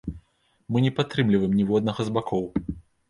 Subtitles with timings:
[0.75, 2.45] Мы не падтрымліваем ніводнага з бакоў.